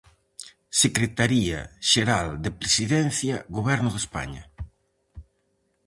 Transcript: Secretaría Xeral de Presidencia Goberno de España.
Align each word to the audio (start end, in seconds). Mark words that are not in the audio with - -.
Secretaría 0.83 1.59
Xeral 1.91 2.27
de 2.43 2.51
Presidencia 2.61 3.35
Goberno 3.57 3.89
de 3.91 3.99
España. 4.03 4.43